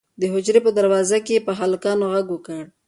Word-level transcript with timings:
د 0.19 0.21
حجرې 0.33 0.59
په 0.65 0.71
دروازه 0.77 1.17
کې 1.25 1.33
یې 1.37 1.45
په 1.47 1.51
هلکانو 1.59 2.03
غږ 2.13 2.27
وکړ. 2.31 2.61